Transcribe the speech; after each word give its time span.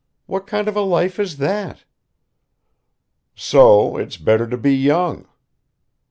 What 0.25 0.47
kind 0.47 0.67
of 0.67 0.75
a 0.75 0.81
life 0.81 1.19
is 1.19 1.37
that?" 1.37 1.83
"So 3.35 3.97
it's 3.97 4.17
better 4.17 4.49
to 4.49 4.57
be 4.57 4.73
young." 4.75 5.27